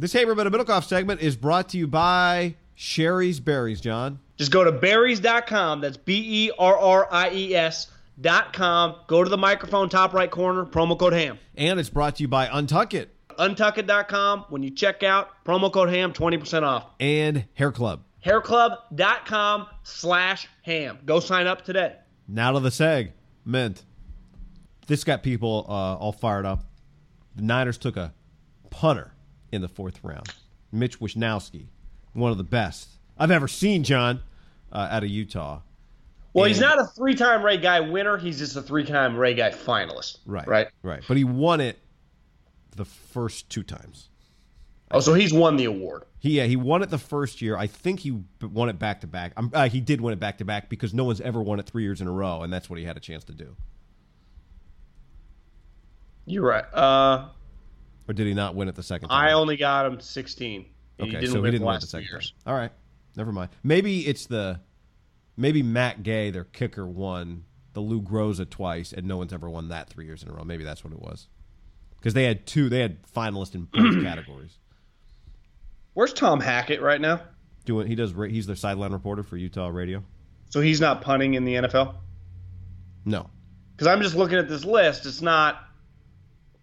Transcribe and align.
This 0.00 0.14
Haber 0.14 0.32
a 0.32 0.34
Middlekauff 0.34 0.84
segment 0.84 1.20
is 1.20 1.36
brought 1.36 1.68
to 1.68 1.76
you 1.76 1.86
by 1.86 2.54
Shari's 2.74 3.38
Berries, 3.38 3.82
John. 3.82 4.18
Just 4.38 4.50
go 4.50 4.64
to 4.64 4.72
berries.com. 4.72 5.82
That's 5.82 5.98
B 5.98 6.46
E 6.46 6.50
R 6.58 6.74
R 6.74 7.06
I 7.10 7.30
E 7.30 7.54
S.com. 7.54 8.96
Go 9.08 9.22
to 9.22 9.28
the 9.28 9.36
microphone, 9.36 9.90
top 9.90 10.14
right 10.14 10.30
corner, 10.30 10.64
promo 10.64 10.98
code 10.98 11.12
HAM. 11.12 11.38
And 11.54 11.78
it's 11.78 11.90
brought 11.90 12.16
to 12.16 12.22
you 12.22 12.28
by 12.28 12.46
Untuck 12.46 12.94
It 12.94 13.14
Untuckit.com. 13.38 14.46
When 14.48 14.62
you 14.62 14.70
check 14.70 15.02
out, 15.02 15.44
promo 15.44 15.70
code 15.70 15.90
HAM, 15.90 16.14
20% 16.14 16.62
off. 16.62 16.86
and 16.98 17.44
Hair 17.52 17.72
Club. 17.72 18.02
Hairclub.com 18.24 19.66
slash 19.82 20.48
ham. 20.62 20.98
Go 21.04 21.20
sign 21.20 21.46
up 21.46 21.62
today. 21.62 21.96
Now 22.26 22.52
to 22.52 22.60
the 22.60 22.70
seg. 22.70 23.10
Mint. 23.44 23.84
This 24.86 25.04
got 25.04 25.22
people 25.22 25.66
uh, 25.68 25.96
all 25.96 26.12
fired 26.12 26.46
up. 26.46 26.64
The 27.36 27.42
Niners 27.42 27.76
took 27.76 27.98
a 27.98 28.14
punter 28.70 29.12
in 29.52 29.62
the 29.62 29.68
fourth 29.68 30.02
round. 30.02 30.32
Mitch 30.72 31.00
Wishnowsky, 31.00 31.66
one 32.12 32.30
of 32.30 32.38
the 32.38 32.44
best 32.44 32.88
I've 33.18 33.30
ever 33.30 33.48
seen, 33.48 33.82
John, 33.84 34.20
uh, 34.72 34.88
out 34.90 35.02
of 35.02 35.10
Utah. 35.10 35.60
Well, 36.32 36.44
he's 36.44 36.60
not 36.60 36.78
a 36.78 36.84
three-time 36.86 37.42
Ray 37.42 37.56
Guy 37.56 37.80
winner. 37.80 38.16
He's 38.16 38.38
just 38.38 38.54
a 38.54 38.62
three-time 38.62 39.16
Ray 39.16 39.34
Guy 39.34 39.50
finalist. 39.50 40.18
Right. 40.26 40.46
Right. 40.46 40.68
Right. 40.82 41.02
But 41.08 41.16
he 41.16 41.24
won 41.24 41.60
it 41.60 41.78
the 42.76 42.84
first 42.84 43.50
two 43.50 43.64
times. 43.64 44.08
Oh, 44.92 45.00
so 45.00 45.14
he's 45.14 45.32
won 45.32 45.56
the 45.56 45.66
award. 45.66 46.04
He 46.18 46.30
yeah, 46.30 46.44
he 46.44 46.56
won 46.56 46.82
it 46.82 46.90
the 46.90 46.98
first 46.98 47.40
year. 47.40 47.56
I 47.56 47.66
think 47.66 48.00
he 48.00 48.22
won 48.42 48.68
it 48.68 48.78
back 48.78 49.00
to 49.00 49.06
back. 49.06 49.32
He 49.70 49.80
did 49.80 50.00
win 50.00 50.12
it 50.12 50.20
back 50.20 50.38
to 50.38 50.44
back 50.44 50.68
because 50.68 50.92
no 50.92 51.04
one's 51.04 51.20
ever 51.20 51.42
won 51.42 51.60
it 51.60 51.66
three 51.66 51.82
years 51.82 52.00
in 52.00 52.08
a 52.08 52.12
row, 52.12 52.42
and 52.42 52.52
that's 52.52 52.68
what 52.68 52.78
he 52.78 52.84
had 52.84 52.96
a 52.96 53.00
chance 53.00 53.24
to 53.24 53.32
do. 53.32 53.56
You're 56.26 56.44
right. 56.44 56.64
Uh, 56.74 57.28
Or 58.10 58.12
did 58.12 58.26
he 58.26 58.34
not 58.34 58.56
win 58.56 58.68
it 58.68 58.74
the 58.74 58.82
second 58.82 59.08
time? 59.08 59.24
I 59.24 59.32
only 59.34 59.56
got 59.56 59.86
him 59.86 60.00
16. 60.00 60.66
and 60.98 61.08
okay, 61.08 61.20
he 61.20 61.26
so 61.26 61.34
win 61.34 61.44
he 61.44 61.50
didn't 61.52 61.60
the 61.60 61.66
win 61.68 61.78
the 61.80 61.86
second 61.86 62.08
years. 62.10 62.32
time. 62.44 62.52
All 62.52 62.58
right, 62.58 62.72
never 63.16 63.30
mind. 63.30 63.50
Maybe 63.62 64.00
it's 64.00 64.26
the 64.26 64.58
maybe 65.36 65.62
Matt 65.62 66.02
Gay, 66.02 66.30
their 66.30 66.42
kicker, 66.42 66.84
won 66.88 67.44
the 67.72 67.80
Lou 67.80 68.02
Groza 68.02 68.50
twice, 68.50 68.92
and 68.92 69.06
no 69.06 69.16
one's 69.16 69.32
ever 69.32 69.48
won 69.48 69.68
that 69.68 69.88
three 69.88 70.06
years 70.06 70.24
in 70.24 70.28
a 70.28 70.32
row. 70.32 70.42
Maybe 70.42 70.64
that's 70.64 70.82
what 70.82 70.92
it 70.92 70.98
was. 70.98 71.28
Because 71.98 72.14
they 72.14 72.24
had 72.24 72.46
two, 72.46 72.68
they 72.68 72.80
had 72.80 73.00
finalists 73.14 73.54
in 73.54 73.66
both 73.66 74.02
categories. 74.02 74.58
Where's 75.94 76.12
Tom 76.12 76.40
Hackett 76.40 76.80
right 76.82 77.00
now? 77.00 77.20
Doing, 77.64 77.86
he 77.86 77.94
does. 77.94 78.12
He's 78.28 78.46
their 78.48 78.56
sideline 78.56 78.92
reporter 78.92 79.22
for 79.22 79.36
Utah 79.36 79.68
radio. 79.68 80.02
So 80.48 80.60
he's 80.60 80.80
not 80.80 81.00
punting 81.02 81.34
in 81.34 81.44
the 81.44 81.54
NFL? 81.54 81.94
No, 83.04 83.30
Because 83.76 83.86
I'm 83.86 84.02
just 84.02 84.16
looking 84.16 84.36
at 84.38 84.48
this 84.48 84.64
list. 84.64 85.06
It's 85.06 85.22
not 85.22 85.62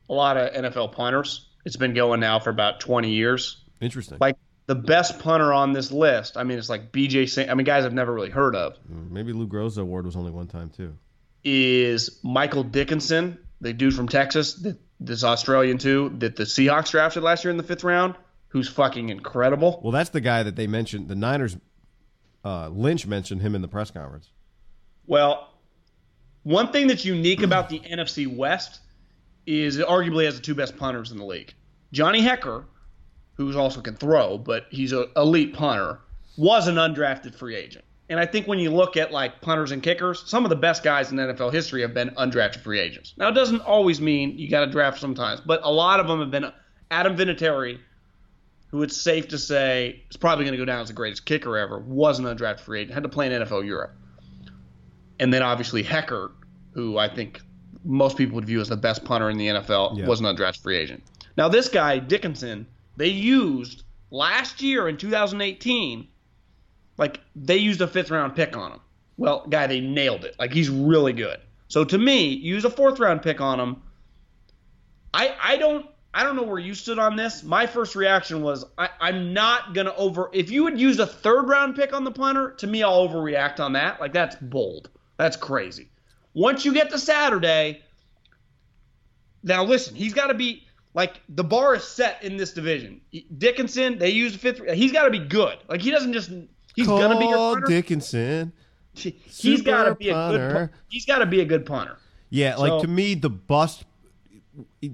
a 0.10 0.14
lot 0.14 0.38
of 0.38 0.54
NFL 0.54 0.94
punters. 0.94 1.48
It's 1.66 1.76
been 1.76 1.94
going 1.94 2.20
now 2.20 2.40
for 2.40 2.50
about 2.50 2.80
20 2.80 3.10
years. 3.12 3.64
interesting. 3.82 4.18
Like 4.22 4.38
the 4.68 4.76
best 4.76 5.20
punter 5.20 5.52
on 5.54 5.74
this 5.74 5.92
list, 5.92 6.38
I 6.38 6.44
mean, 6.44 6.58
it's 6.58 6.70
like 6.70 6.92
BJ. 6.92 7.50
I 7.50 7.54
mean, 7.54 7.66
guys 7.66 7.86
I've 7.86 7.94
never 7.94 8.14
really 8.14 8.30
heard 8.30 8.56
of, 8.56 8.78
Maybe 8.88 9.34
Lou 9.34 9.48
Groza 9.48 9.80
award 9.80 10.06
was 10.06 10.16
only 10.16 10.32
one 10.32 10.48
time 10.48 10.70
too. 10.70 10.98
is 11.44 12.20
Michael 12.24 12.64
Dickinson, 12.64 13.38
the 13.62 13.74
dude 13.74 13.94
from 13.96 14.08
Texas, 14.08 14.56
that, 14.56 14.78
this 15.00 15.24
Australian 15.24 15.78
too, 15.78 16.14
that 16.20 16.36
the 16.36 16.44
Seahawks 16.44 16.92
drafted 16.92 17.24
last 17.24 17.44
year 17.44 17.52
in 17.52 17.58
the 17.58 17.64
fifth 17.64 17.84
round, 17.84 18.16
who's 18.50 18.68
fucking 18.68 19.10
incredible. 19.10 19.80
Well, 19.84 19.92
that's 19.92 20.10
the 20.10 20.22
guy 20.22 20.44
that 20.44 20.56
they 20.56 20.68
mentioned. 20.68 21.08
The 21.08 21.16
Niners, 21.16 21.56
uh, 22.44 22.70
Lynch 22.70 23.06
mentioned 23.06 23.42
him 23.42 23.56
in 23.56 23.62
the 23.62 23.68
press 23.68 23.92
conference. 23.92 24.32
Well, 25.06 25.54
one 26.44 26.72
thing 26.72 26.88
that's 26.88 27.06
unique 27.06 27.42
about 27.44 27.70
the 27.70 27.80
NFC 27.80 28.28
West 28.28 28.80
is 29.48 29.78
arguably 29.80 30.26
has 30.26 30.36
the 30.36 30.42
two 30.42 30.54
best 30.54 30.78
punters 30.78 31.12
in 31.12 31.18
the 31.18 31.26
league. 31.26 31.54
Johnny 31.92 32.22
Hekker, 32.22 32.66
who's 33.36 33.56
also 33.56 33.82
can 33.82 33.96
throw, 33.96 34.38
but 34.38 34.66
he's 34.70 34.92
an 34.92 35.08
elite 35.16 35.54
punter, 35.54 36.00
was 36.38 36.68
an 36.68 36.76
undrafted 36.76 37.34
free 37.34 37.56
agent. 37.56 37.86
And 38.10 38.20
I 38.20 38.26
think 38.26 38.48
when 38.48 38.60
you 38.60 38.70
look 38.70 38.96
at 38.96 39.12
like 39.12 39.42
punters 39.42 39.72
and 39.72 39.82
kickers, 39.82 40.24
some 40.26 40.46
of 40.46 40.50
the 40.50 40.56
best 40.56 40.84
guys 40.84 41.12
in 41.12 41.18
NFL 41.18 41.52
history 41.52 41.82
have 41.82 41.94
been 41.94 42.10
undrafted 42.12 42.62
free 42.62 42.80
agents. 42.80 43.14
Now 43.18 43.30
it 43.30 43.34
doesn't 43.34 43.62
always 43.62 44.00
mean 44.00 44.38
you 44.38 44.50
got 44.50 44.66
to 44.66 44.72
draft 44.72 45.00
sometimes, 45.00 45.42
but 45.42 45.62
a 45.64 45.72
lot 45.72 46.00
of 46.00 46.08
them 46.08 46.20
have 46.20 46.32
been 46.32 46.52
Adam 46.92 47.18
Vinatieri, 47.18 47.80
who 48.68 48.84
it's 48.84 48.96
safe 48.96 49.30
to 49.30 49.38
say 49.38 50.04
is 50.10 50.18
probably 50.18 50.46
going 50.46 50.54
to 50.54 50.58
go 50.58 50.66
down 50.66 50.82
as 50.82 50.88
the 50.88 50.94
greatest 50.94 51.26
kicker 51.26 51.58
ever, 51.58 51.80
was 51.80 52.20
an 52.20 52.26
undrafted 52.26 52.62
free 52.62 52.82
agent, 52.82 52.94
had 52.94 53.04
to 53.04 53.10
play 53.10 53.34
in 53.34 53.42
NFL 53.42 53.66
Europe 53.66 53.94
and 55.20 55.34
then 55.34 55.42
obviously 55.42 55.84
Hekker, 55.84 56.32
who 56.74 56.98
I 56.98 57.14
think 57.14 57.42
most 57.88 58.18
people 58.18 58.36
would 58.36 58.46
view 58.46 58.60
as 58.60 58.70
the 58.70 58.78
best 58.78 59.04
punter 59.06 59.30
in 59.30 59.38
the 59.38 59.48
NFL, 59.48 59.98
Yeah. 59.98 60.06
was 60.06 60.20
an 60.20 60.26
undrafted 60.26 60.62
free 60.62 60.78
agent. 60.78 61.04
Now 61.38 61.48
this 61.48 61.70
guy 61.70 62.00
Dickinson, 62.00 62.68
they 62.98 63.08
used 63.08 63.84
last 64.12 64.62
year 64.62 64.88
in 64.88 64.98
2018, 64.98 66.08
like 66.98 67.22
they 67.36 67.58
used 67.58 67.82
a 67.82 67.88
fifth 67.88 68.12
round 68.12 68.36
pick 68.36 68.56
on 68.58 68.74
him. 68.74 68.80
Well, 69.18 69.46
guy, 69.50 69.68
they 69.68 69.80
nailed 69.80 70.26
it. 70.26 70.36
Like 70.38 70.52
he's 70.54 70.70
really 70.70 71.14
good. 71.14 71.40
So 71.70 71.84
to 71.86 71.98
me, 71.98 72.28
use 72.28 72.66
a 72.66 72.70
fourth 72.70 73.00
round 73.00 73.22
pick 73.22 73.42
on 73.42 73.60
him. 73.60 73.82
I 75.14 75.36
I 75.42 75.58
don't 75.58 75.86
I 76.14 76.24
don't 76.24 76.36
know 76.36 76.44
where 76.44 76.60
you 76.60 76.74
stood 76.74 76.98
on 77.00 77.16
this. 77.16 77.44
My 77.44 77.68
first 77.68 77.96
reaction 77.96 78.42
was 78.42 78.66
I, 78.78 78.90
I'm 79.00 79.34
not 79.34 79.74
gonna 79.74 79.94
over. 79.96 80.30
If 80.34 80.50
you 80.50 80.64
would 80.64 80.80
use 80.80 81.00
a 81.00 81.06
third 81.08 81.48
round 81.48 81.76
pick 81.76 81.94
on 81.94 82.04
the 82.04 82.12
punter, 82.12 82.52
to 82.58 82.68
me, 82.68 82.84
I'll 82.84 83.08
overreact 83.08 83.60
on 83.60 83.74
that. 83.74 84.00
Like 84.02 84.14
that's 84.14 84.36
bold. 84.36 84.90
That's 85.18 85.38
crazy. 85.38 85.90
Once 86.38 86.64
you 86.64 86.72
get 86.72 86.92
to 86.92 87.00
Saturday, 87.00 87.82
now 89.42 89.64
listen, 89.64 89.96
he's 89.96 90.14
got 90.14 90.28
to 90.28 90.36
be 90.36 90.68
like 90.94 91.20
the 91.30 91.44
bar 91.44 91.74
is 91.74 91.84
set 91.84 92.24
in 92.24 92.38
this 92.38 92.54
division. 92.54 93.02
Dickinson, 93.40 93.98
they 93.98 94.12
use 94.12 94.34
the 94.34 94.38
fifth. 94.38 94.62
He's 94.72 94.92
got 94.92 95.06
to 95.06 95.10
be 95.10 95.18
good. 95.18 95.58
Like 95.68 95.82
he 95.82 95.90
doesn't 95.90 96.14
just. 96.14 96.30
He's 96.76 96.86
gonna 96.86 97.18
be 97.18 97.26
your 97.26 97.38
Cole 97.38 97.54
punter. 97.56 97.68
Dickinson. 97.68 98.54
He's 98.94 99.64
got 99.64 99.86
to 99.86 99.96
be 99.96 100.10
a 100.10 100.14
good. 100.14 100.54
punter. 100.54 100.72
He's 100.90 101.08
got 101.08 101.20
to 101.20 101.26
be 101.26 101.42
a 101.42 101.46
good 101.46 101.66
punter. 101.66 101.98
Yeah, 102.30 102.56
like 102.58 102.84
to 102.84 102.88
me, 102.88 103.16
the 103.16 103.32
bust. 103.32 103.86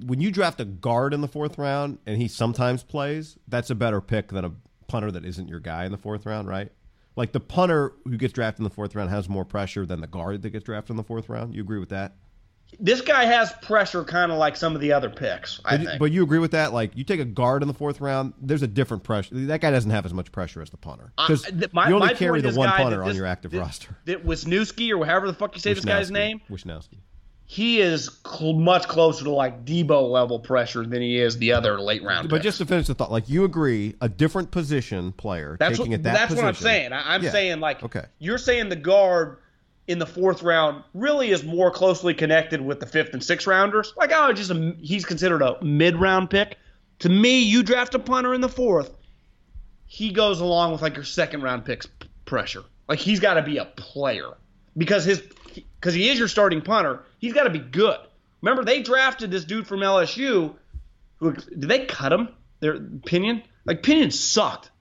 When 0.05 0.21
you 0.21 0.31
draft 0.31 0.61
a 0.61 0.65
guard 0.65 1.13
in 1.13 1.19
the 1.19 1.27
fourth 1.27 1.57
round 1.57 1.97
and 2.05 2.21
he 2.21 2.29
sometimes 2.29 2.83
plays, 2.83 3.37
that's 3.49 3.69
a 3.69 3.75
better 3.75 3.99
pick 3.99 4.29
than 4.29 4.45
a 4.45 4.51
punter 4.87 5.11
that 5.11 5.25
isn't 5.25 5.49
your 5.49 5.59
guy 5.59 5.83
in 5.83 5.91
the 5.91 5.97
fourth 5.97 6.25
round, 6.25 6.47
right? 6.47 6.71
Like 7.15 7.31
the 7.31 7.39
punter 7.39 7.93
who 8.05 8.17
gets 8.17 8.33
drafted 8.33 8.59
in 8.59 8.63
the 8.63 8.69
fourth 8.69 8.95
round 8.95 9.09
has 9.09 9.29
more 9.29 9.45
pressure 9.45 9.85
than 9.85 10.01
the 10.01 10.07
guard 10.07 10.41
that 10.41 10.49
gets 10.49 10.65
drafted 10.65 10.91
in 10.91 10.97
the 10.97 11.03
fourth 11.03 11.29
round. 11.29 11.53
You 11.53 11.61
agree 11.61 11.79
with 11.79 11.89
that? 11.89 12.15
this 12.79 13.01
guy 13.01 13.25
has 13.25 13.53
pressure, 13.61 14.03
kind 14.03 14.31
of 14.31 14.37
like 14.37 14.55
some 14.55 14.75
of 14.75 14.81
the 14.81 14.91
other 14.91 15.09
picks. 15.09 15.59
I 15.65 15.77
But, 15.77 15.85
think. 15.85 15.99
but 15.99 16.11
you 16.11 16.23
agree 16.23 16.39
with 16.39 16.51
that? 16.51 16.73
Like, 16.73 16.95
you 16.95 17.03
take 17.03 17.19
a 17.19 17.25
guard 17.25 17.61
in 17.61 17.67
the 17.67 17.73
fourth 17.73 18.01
round, 18.01 18.33
there's 18.41 18.63
a 18.63 18.67
different 18.67 19.03
pressure. 19.03 19.35
That 19.35 19.61
guy 19.61 19.71
doesn't 19.71 19.91
have 19.91 20.05
as 20.05 20.13
much 20.13 20.31
pressure 20.31 20.61
as 20.61 20.69
the 20.69 20.77
punter 20.77 21.13
because 21.15 21.47
you 21.51 21.69
only 21.95 22.15
carry 22.15 22.41
the 22.41 22.53
one 22.53 22.69
punter 22.69 22.97
that 22.97 23.09
on 23.09 23.15
your 23.15 23.25
active 23.25 23.53
roster. 23.53 23.95
That 24.05 24.25
Wisniewski 24.25 24.91
or 24.97 25.05
however 25.05 25.27
the 25.27 25.33
fuck 25.33 25.55
you 25.55 25.61
say 25.61 25.73
this 25.73 25.85
guy's 25.85 26.11
name, 26.11 26.41
Wishnowsky. 26.49 26.97
He 27.45 27.81
is 27.81 28.09
cl- 28.25 28.53
much 28.53 28.87
closer 28.87 29.25
to 29.25 29.31
like 29.31 29.65
Deebo 29.65 30.09
level 30.09 30.39
pressure 30.39 30.85
than 30.85 31.01
he 31.01 31.19
is 31.19 31.37
the 31.37 31.53
other 31.53 31.79
late 31.79 32.01
round. 32.03 32.29
But 32.29 32.37
picks. 32.37 32.43
just 32.45 32.57
to 32.59 32.65
finish 32.65 32.87
the 32.87 32.95
thought, 32.95 33.11
like 33.11 33.29
you 33.29 33.43
agree, 33.43 33.95
a 34.01 34.09
different 34.09 34.49
position 34.51 35.11
player 35.11 35.57
that's 35.59 35.77
taking 35.77 35.91
what, 35.91 35.97
at 35.99 36.03
that 36.03 36.13
that's 36.13 36.35
what 36.35 36.45
I'm 36.45 36.53
saying. 36.55 36.93
I, 36.93 37.13
I'm 37.15 37.23
Yeah. 37.23 37.31
saying 37.31 37.59
like 37.59 37.83
Okay. 37.83 38.05
you're 38.19 38.37
saying 38.37 38.69
the 38.69 38.75
guard 38.75 39.37
in 39.87 39.99
the 39.99 40.05
fourth 40.05 40.41
round 40.41 40.83
really 40.93 41.31
is 41.31 41.43
more 41.43 41.69
closely 41.69 42.13
connected 42.13 42.61
with 42.61 42.79
the 42.79 42.85
fifth 42.85 43.13
and 43.13 43.21
sixth 43.23 43.45
rounders. 43.45 43.93
Like 43.97 44.11
oh, 44.15 44.31
just 44.33 44.49
a, 44.49 44.75
he's 44.81 45.05
considered 45.05 45.41
a 45.41 45.61
mid 45.63 45.97
round 45.97 46.29
pick. 46.29 46.57
To 46.99 47.09
me, 47.09 47.43
you 47.43 47.61
draft 47.63 47.93
a 47.93 47.99
punter 47.99 48.33
in 48.33 48.39
the 48.41 48.47
fourth, 48.49 48.91
he 49.85 50.11
goes 50.11 50.39
along 50.39 50.71
with 50.71 50.81
like 50.81 50.95
your 50.95 51.03
second 51.03 51.41
round 51.43 51.65
picks 51.65 51.87
pressure. 52.25 52.63
Like 52.87 52.99
he's 52.99 53.19
got 53.19 53.33
to 53.35 53.41
be 53.43 53.57
a 53.57 53.65
player 53.65 54.29
because 54.77 55.03
his 55.05 55.21
because 55.79 55.93
he 55.93 56.09
is 56.09 56.19
your 56.19 56.27
starting 56.27 56.61
punter. 56.61 57.01
He's 57.19 57.33
got 57.33 57.43
to 57.43 57.49
be 57.49 57.59
good. 57.59 57.97
Remember 58.41 58.63
they 58.63 58.81
drafted 58.81 59.31
this 59.31 59.45
dude 59.45 59.67
from 59.67 59.79
LSU. 59.79 60.53
Who 61.17 61.33
did 61.33 61.61
they 61.69 61.85
cut 61.85 62.11
him? 62.11 62.29
Their 62.59 62.75
opinion, 62.75 63.43
like 63.65 63.83
Pinion 63.83 64.11
sucked. 64.11 64.71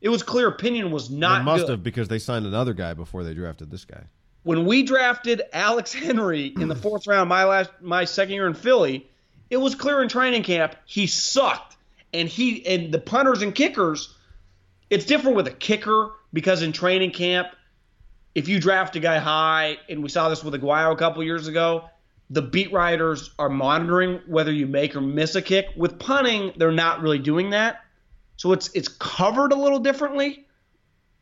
It 0.00 0.08
was 0.08 0.22
clear 0.22 0.50
Pinion 0.50 0.90
was 0.90 1.08
They 1.08 1.16
not 1.16 1.44
must 1.44 1.66
good. 1.66 1.70
have 1.70 1.82
because 1.82 2.08
they 2.08 2.18
signed 2.18 2.46
another 2.46 2.72
guy 2.72 2.94
before 2.94 3.22
they 3.22 3.34
drafted 3.34 3.70
this 3.70 3.84
guy. 3.84 4.02
When 4.42 4.64
we 4.66 4.82
drafted 4.82 5.42
Alex 5.52 5.92
Henery 5.94 6.52
in 6.60 6.66
the 6.68 6.74
fourth 6.74 7.06
round, 7.06 7.28
my 7.28 7.44
last 7.44 7.70
my 7.80 8.04
second 8.04 8.34
year 8.34 8.48
in 8.48 8.54
Philly, 8.54 9.08
it 9.50 9.58
was 9.58 9.76
clear 9.76 10.02
in 10.02 10.08
training 10.08 10.42
camp 10.42 10.74
he 10.84 11.06
sucked. 11.06 11.76
And 12.12 12.28
he 12.28 12.66
and 12.66 12.92
the 12.92 12.98
punters 12.98 13.42
and 13.42 13.54
kickers, 13.54 14.12
it's 14.90 15.04
different 15.06 15.36
with 15.36 15.46
a 15.46 15.52
kicker 15.52 16.10
because 16.32 16.62
in 16.62 16.72
training 16.72 17.12
camp, 17.12 17.48
if 18.34 18.48
you 18.48 18.60
draft 18.60 18.96
a 18.96 19.00
guy 19.00 19.18
high, 19.18 19.78
and 19.88 20.02
we 20.02 20.08
saw 20.08 20.28
this 20.28 20.42
with 20.42 20.54
Aguayo 20.54 20.92
a 20.92 20.96
couple 20.96 21.22
years 21.22 21.48
ago, 21.48 21.88
the 22.30 22.42
beat 22.42 22.72
writers 22.72 23.30
are 23.38 23.48
monitoring 23.48 24.20
whether 24.26 24.52
you 24.52 24.66
make 24.66 24.96
or 24.96 25.00
miss 25.00 25.34
a 25.34 25.42
kick. 25.42 25.66
With 25.76 25.98
punting, 25.98 26.52
they're 26.56 26.72
not 26.72 27.02
really 27.02 27.18
doing 27.18 27.50
that. 27.50 27.80
So 28.36 28.52
it's 28.52 28.70
it's 28.74 28.88
covered 28.88 29.52
a 29.52 29.56
little 29.56 29.78
differently, 29.78 30.46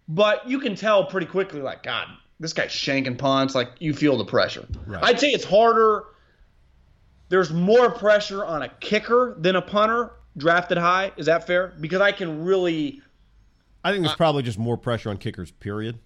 but 0.08 0.48
you 0.48 0.60
can 0.60 0.76
tell 0.76 1.04
pretty 1.04 1.26
quickly, 1.26 1.60
like, 1.60 1.82
God, 1.82 2.06
this 2.38 2.52
guy's 2.52 2.70
shanking 2.70 3.18
punts. 3.18 3.54
Like 3.54 3.70
you 3.80 3.92
feel 3.92 4.16
the 4.16 4.24
pressure. 4.24 4.66
Right. 4.86 5.02
I'd 5.02 5.20
say 5.20 5.28
it's 5.28 5.44
harder. 5.44 6.04
There's 7.28 7.52
more 7.52 7.90
pressure 7.90 8.44
on 8.44 8.62
a 8.62 8.68
kicker 8.68 9.36
than 9.38 9.56
a 9.56 9.62
punter 9.62 10.12
drafted 10.36 10.78
high. 10.78 11.12
Is 11.16 11.26
that 11.26 11.46
fair? 11.46 11.74
Because 11.80 12.00
I 12.00 12.12
can 12.12 12.44
really 12.44 13.02
I 13.84 13.92
think 13.92 14.04
there's 14.04 14.16
probably 14.16 14.42
just 14.42 14.58
more 14.58 14.76
pressure 14.76 15.10
on 15.10 15.16
kickers. 15.16 15.50
Period. 15.50 15.98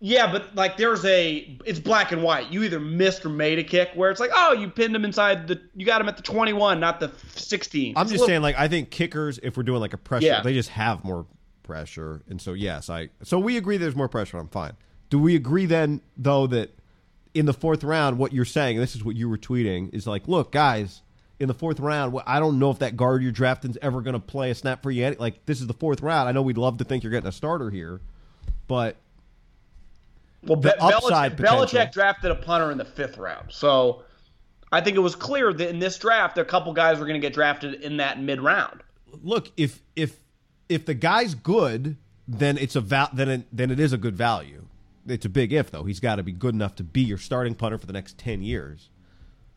Yeah, 0.00 0.30
but 0.30 0.54
like 0.54 0.76
there's 0.76 1.04
a 1.04 1.56
it's 1.64 1.78
black 1.78 2.12
and 2.12 2.22
white. 2.22 2.50
You 2.52 2.62
either 2.64 2.78
missed 2.80 3.24
or 3.24 3.30
made 3.30 3.58
a 3.58 3.64
kick 3.64 3.90
where 3.94 4.10
it's 4.10 4.20
like, 4.20 4.32
oh, 4.34 4.52
you 4.52 4.68
pinned 4.68 4.94
him 4.94 5.04
inside 5.04 5.48
the 5.48 5.60
you 5.74 5.86
got 5.86 6.00
him 6.00 6.08
at 6.08 6.16
the 6.16 6.22
21, 6.22 6.78
not 6.80 7.00
the 7.00 7.10
16. 7.36 7.96
I'm 7.96 8.02
It's 8.02 8.10
just 8.10 8.20
little- 8.20 8.26
saying, 8.26 8.42
like 8.42 8.58
I 8.58 8.68
think 8.68 8.90
kickers, 8.90 9.38
if 9.42 9.56
we're 9.56 9.62
doing 9.62 9.80
like 9.80 9.94
a 9.94 9.98
pressure, 9.98 10.26
Yeah. 10.26 10.42
they 10.42 10.52
just 10.52 10.70
have 10.70 11.04
more 11.04 11.24
pressure, 11.62 12.20
and 12.28 12.40
so 12.42 12.52
yes, 12.52 12.90
I 12.90 13.08
so 13.22 13.38
we 13.38 13.56
agree 13.56 13.76
there's 13.78 13.96
more 13.96 14.08
pressure. 14.08 14.36
I'm 14.36 14.48
fine. 14.48 14.72
Do 15.10 15.18
we 15.18 15.36
agree 15.36 15.64
then, 15.66 16.02
though, 16.16 16.46
that 16.48 16.70
in 17.32 17.46
the 17.46 17.52
fourth 17.54 17.82
round, 17.82 18.18
what 18.18 18.32
you're 18.32 18.44
saying, 18.44 18.78
this 18.78 18.94
is 18.94 19.04
what 19.04 19.16
you 19.16 19.28
were 19.28 19.38
tweeting, 19.38 19.92
is 19.94 20.06
like, 20.06 20.28
look, 20.28 20.52
guys, 20.52 21.02
in 21.40 21.48
the 21.48 21.54
fourth 21.54 21.80
round, 21.80 22.16
I 22.26 22.38
don't 22.40 22.58
know 22.58 22.70
if 22.70 22.78
that 22.80 22.96
guard 22.96 23.22
you're 23.22 23.32
drafting 23.32 23.70
is 23.70 23.78
ever 23.80 24.02
going 24.02 24.14
to 24.14 24.20
play 24.20 24.50
a 24.50 24.54
snap 24.54 24.82
for 24.82 24.90
you. 24.90 25.16
Like 25.18 25.46
this 25.46 25.60
is 25.60 25.66
the 25.66 25.72
fourth 25.74 26.02
round. 26.02 26.28
I 26.28 26.32
know 26.32 26.42
we'd 26.42 26.58
love 26.58 26.76
to 26.78 26.84
think 26.84 27.02
you're 27.02 27.10
getting 27.12 27.28
a 27.28 27.32
starter 27.32 27.70
here, 27.70 28.00
but 28.68 28.96
well, 30.46 30.56
Be- 30.56 30.70
upside 30.80 31.36
Belichick, 31.36 31.92
drafted 31.92 32.30
a 32.30 32.34
punter 32.34 32.70
in 32.70 32.78
the 32.78 32.84
fifth 32.84 33.18
round, 33.18 33.52
so 33.52 34.02
I 34.72 34.80
think 34.80 34.96
it 34.96 35.00
was 35.00 35.14
clear 35.14 35.52
that 35.52 35.68
in 35.68 35.78
this 35.78 35.98
draft, 35.98 36.38
a 36.38 36.44
couple 36.44 36.72
guys 36.72 36.98
were 36.98 37.06
going 37.06 37.20
to 37.20 37.24
get 37.24 37.32
drafted 37.34 37.74
in 37.82 37.98
that 37.98 38.20
mid 38.20 38.40
round. 38.40 38.82
look, 39.22 39.50
if 39.56 39.80
if 39.94 40.18
if 40.68 40.86
the 40.86 40.94
guy's 40.94 41.34
good, 41.34 41.96
then 42.26 42.58
it's 42.58 42.74
a 42.76 42.80
val- 42.80 43.10
then 43.12 43.28
it, 43.28 43.46
then 43.52 43.70
it 43.70 43.78
is 43.78 43.92
a 43.92 43.98
good 43.98 44.16
value. 44.16 44.66
It's 45.06 45.26
a 45.26 45.28
big 45.28 45.52
if 45.52 45.70
though. 45.70 45.84
He's 45.84 46.00
got 46.00 46.16
to 46.16 46.22
be 46.22 46.32
good 46.32 46.54
enough 46.54 46.74
to 46.76 46.84
be 46.84 47.02
your 47.02 47.18
starting 47.18 47.54
punter 47.54 47.78
for 47.78 47.86
the 47.86 47.92
next 47.92 48.18
ten 48.18 48.42
years. 48.42 48.90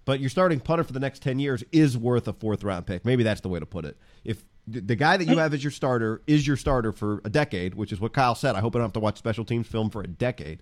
But 0.06 0.20
your 0.20 0.30
starting 0.30 0.60
punter 0.60 0.84
for 0.84 0.94
the 0.94 1.00
next 1.00 1.22
ten 1.22 1.40
years 1.40 1.64
is 1.72 1.98
worth 1.98 2.28
a 2.28 2.34
fourth 2.34 2.64
round 2.64 2.86
pick. 2.86 3.04
Maybe 3.06 3.24
that's 3.24 3.42
the 3.42 3.50
way 3.50 3.60
to 3.60 3.66
put 3.66 3.86
it. 3.86 3.98
If 4.24 4.44
the 4.68 4.96
guy 4.96 5.16
that 5.18 5.26
you 5.26 5.38
have 5.38 5.54
as 5.54 5.64
your 5.64 5.72
starter 5.72 6.22
is 6.28 6.46
your 6.46 6.58
starter 6.58 6.92
for 6.92 7.22
a 7.24 7.30
decade, 7.30 7.76
which 7.76 7.94
is 7.94 8.02
what 8.02 8.14
Kyle 8.14 8.36
said, 8.36 8.56
I 8.56 8.60
hope 8.60 8.76
I 8.76 8.80
don't 8.80 8.86
have 8.86 8.94
to 8.94 9.00
watch 9.00 9.18
special 9.18 9.46
teams 9.46 9.66
film 9.66 9.90
for 9.90 10.02
a 10.02 10.08
decade. 10.08 10.62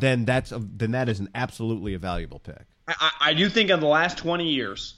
Then 0.00 0.24
that's 0.24 0.50
a, 0.52 0.58
then 0.58 0.90
that 0.92 1.08
is 1.08 1.20
an 1.20 1.28
absolutely 1.34 1.94
a 1.94 1.98
valuable 1.98 2.38
pick. 2.38 2.62
I, 2.88 2.94
I 3.00 3.10
I 3.30 3.34
do 3.34 3.48
think 3.48 3.70
in 3.70 3.80
the 3.80 3.86
last 3.86 4.18
20 4.18 4.48
years 4.50 4.94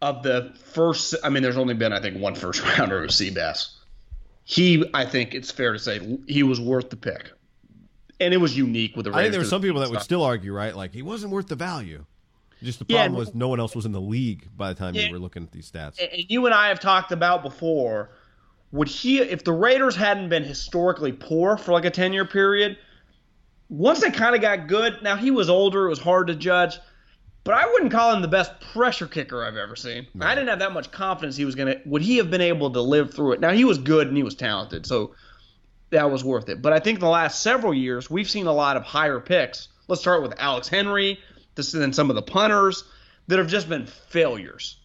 of 0.00 0.22
the 0.22 0.52
first, 0.72 1.14
I 1.24 1.28
mean, 1.28 1.42
there's 1.42 1.56
only 1.56 1.74
been, 1.74 1.92
I 1.92 2.00
think, 2.00 2.18
one 2.20 2.34
first 2.34 2.62
rounder 2.78 3.02
of 3.04 3.10
Seabass. 3.10 3.74
He, 4.44 4.84
I 4.94 5.04
think 5.04 5.34
it's 5.34 5.50
fair 5.50 5.72
to 5.72 5.78
say, 5.78 6.18
he 6.26 6.42
was 6.42 6.60
worth 6.60 6.88
the 6.90 6.96
pick. 6.96 7.32
And 8.20 8.32
it 8.32 8.38
was 8.38 8.56
unique 8.56 8.96
with 8.96 9.04
the 9.04 9.10
I 9.12 9.18
Raiders. 9.18 9.24
think 9.24 9.32
there 9.32 9.40
were 9.40 9.44
some 9.46 9.62
people 9.62 9.80
that 9.80 9.90
would 9.90 10.00
still 10.02 10.22
argue, 10.24 10.52
right? 10.52 10.74
Like 10.74 10.92
he 10.92 11.02
wasn't 11.02 11.32
worth 11.32 11.48
the 11.48 11.54
value. 11.56 12.04
Just 12.62 12.80
the 12.80 12.84
problem 12.86 13.06
and- 13.12 13.16
was 13.16 13.34
no 13.34 13.48
one 13.48 13.60
else 13.60 13.76
was 13.76 13.86
in 13.86 13.92
the 13.92 14.00
league 14.00 14.48
by 14.56 14.72
the 14.72 14.74
time 14.78 14.94
Yeah. 14.94 15.06
you 15.06 15.12
were 15.12 15.18
looking 15.20 15.42
at 15.44 15.52
these 15.52 15.70
stats. 15.70 16.00
and 16.00 16.24
you 16.28 16.46
and 16.46 16.54
I 16.54 16.68
have 16.68 16.80
talked 16.80 17.12
about 17.12 17.42
before, 17.42 18.10
would 18.72 18.88
he 18.88 19.20
if 19.20 19.44
the 19.44 19.52
Raiders 19.52 19.94
hadn't 19.94 20.28
been 20.30 20.42
historically 20.42 21.12
poor 21.12 21.56
for 21.56 21.72
like 21.72 21.84
a 21.84 21.90
10 21.90 22.12
year 22.12 22.24
period, 22.24 22.76
once 23.68 24.00
they 24.00 24.10
kind 24.10 24.34
of 24.34 24.40
got 24.40 24.66
good, 24.66 25.02
now 25.02 25.16
he 25.16 25.30
was 25.30 25.48
older, 25.50 25.86
it 25.86 25.90
was 25.90 25.98
hard 25.98 26.28
to 26.28 26.34
judge, 26.34 26.78
but 27.44 27.54
I 27.54 27.66
wouldn't 27.70 27.92
call 27.92 28.14
him 28.14 28.22
the 28.22 28.28
best 28.28 28.60
pressure 28.72 29.06
kicker 29.06 29.44
I've 29.44 29.56
ever 29.56 29.76
seen. 29.76 30.06
I 30.20 30.34
didn't 30.34 30.48
have 30.48 30.58
that 30.60 30.72
much 30.72 30.90
confidence 30.90 31.36
he 31.36 31.44
was 31.44 31.54
going 31.54 31.74
to 31.74 31.80
would 31.86 32.02
he 32.02 32.18
have 32.18 32.30
been 32.30 32.40
able 32.40 32.70
to 32.72 32.80
live 32.80 33.14
through 33.14 33.32
it. 33.32 33.40
Now 33.40 33.52
he 33.52 33.64
was 33.64 33.78
good 33.78 34.08
and 34.08 34.16
he 34.16 34.22
was 34.22 34.34
talented, 34.34 34.86
so 34.86 35.14
that 35.90 36.10
was 36.10 36.22
worth 36.24 36.48
it. 36.48 36.60
But 36.60 36.72
I 36.72 36.80
think 36.80 37.00
the 37.00 37.08
last 37.08 37.42
several 37.42 37.72
years 37.72 38.10
we've 38.10 38.28
seen 38.28 38.46
a 38.46 38.52
lot 38.52 38.76
of 38.76 38.84
higher 38.84 39.20
picks. 39.20 39.68
Let's 39.86 40.02
start 40.02 40.22
with 40.22 40.34
Alex 40.38 40.68
Henery, 40.68 41.18
this 41.54 41.72
and 41.72 41.82
then 41.82 41.92
some 41.92 42.10
of 42.10 42.16
the 42.16 42.22
punters 42.22 42.84
that 43.26 43.38
have 43.38 43.48
just 43.48 43.68
been 43.68 43.86
failures 43.86 44.78